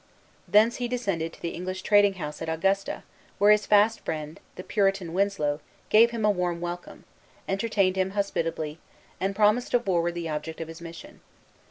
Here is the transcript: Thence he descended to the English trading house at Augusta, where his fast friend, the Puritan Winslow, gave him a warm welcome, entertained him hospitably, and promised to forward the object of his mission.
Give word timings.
Thence 0.47 0.77
he 0.77 0.87
descended 0.87 1.31
to 1.33 1.41
the 1.43 1.51
English 1.53 1.83
trading 1.83 2.15
house 2.15 2.41
at 2.41 2.49
Augusta, 2.49 3.03
where 3.37 3.51
his 3.51 3.67
fast 3.67 3.99
friend, 4.03 4.39
the 4.55 4.63
Puritan 4.63 5.13
Winslow, 5.13 5.59
gave 5.89 6.09
him 6.09 6.25
a 6.25 6.31
warm 6.31 6.59
welcome, 6.59 7.03
entertained 7.47 7.97
him 7.97 8.09
hospitably, 8.17 8.79
and 9.19 9.35
promised 9.35 9.69
to 9.73 9.79
forward 9.79 10.15
the 10.15 10.27
object 10.27 10.59
of 10.59 10.69
his 10.69 10.81
mission. 10.81 11.21